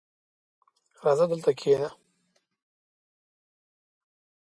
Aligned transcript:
راځه 1.05 1.25
دلته 1.31 1.51
کښېنه! 1.59 1.89